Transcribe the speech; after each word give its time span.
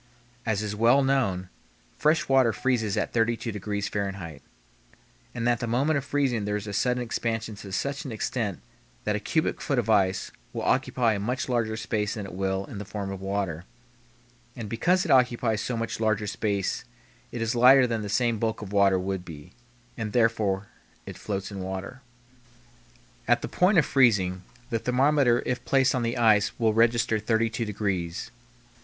As 0.47 0.63
is 0.63 0.75
well 0.75 1.03
known, 1.03 1.49
fresh 1.95 2.27
water 2.27 2.51
freezes 2.53 2.97
at 2.97 3.13
32 3.13 3.51
degrees 3.51 3.87
Fahrenheit, 3.87 4.41
and 5.35 5.47
at 5.47 5.59
the 5.59 5.67
moment 5.67 5.95
of 5.99 6.03
freezing 6.03 6.43
there 6.45 6.55
is 6.55 6.65
a 6.65 6.73
sudden 6.73 7.03
expansion 7.03 7.53
to 7.57 7.71
such 7.71 8.03
an 8.03 8.11
extent 8.11 8.61
that 9.03 9.15
a 9.15 9.19
cubic 9.19 9.61
foot 9.61 9.77
of 9.77 9.91
ice 9.91 10.31
will 10.53 10.63
occupy 10.63 11.13
a 11.13 11.19
much 11.19 11.47
larger 11.47 11.77
space 11.77 12.15
than 12.15 12.25
it 12.25 12.33
will 12.33 12.65
in 12.65 12.79
the 12.79 12.83
form 12.83 13.11
of 13.11 13.21
water; 13.21 13.63
and 14.55 14.67
because 14.69 15.05
it 15.05 15.11
occupies 15.11 15.61
so 15.61 15.77
much 15.77 15.99
larger 15.99 16.25
space 16.25 16.83
it 17.31 17.39
is 17.39 17.53
lighter 17.53 17.85
than 17.85 18.01
the 18.01 18.09
same 18.09 18.39
bulk 18.39 18.63
of 18.63 18.73
water 18.73 18.97
would 18.97 19.23
be, 19.23 19.51
and 19.99 20.13
therefore 20.13 20.65
it 21.05 21.15
floats 21.15 21.51
in 21.51 21.59
water. 21.59 22.01
At 23.27 23.43
the 23.43 23.47
point 23.47 23.77
of 23.77 23.85
freezing, 23.85 24.41
the 24.71 24.79
thermometer 24.79 25.43
if 25.45 25.63
placed 25.63 25.93
on 25.93 26.01
the 26.01 26.17
ice 26.17 26.57
will 26.57 26.73
register 26.73 27.19
32 27.19 27.65
degrees. 27.65 28.31